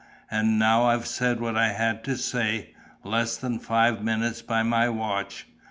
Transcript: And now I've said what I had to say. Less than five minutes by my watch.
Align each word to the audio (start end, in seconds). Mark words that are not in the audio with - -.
And 0.31 0.57
now 0.57 0.85
I've 0.85 1.05
said 1.05 1.39
what 1.39 1.55
I 1.55 1.73
had 1.73 2.03
to 2.05 2.17
say. 2.17 2.71
Less 3.03 3.37
than 3.37 3.59
five 3.59 4.03
minutes 4.03 4.41
by 4.41 4.63
my 4.63 4.89
watch. 4.89 5.45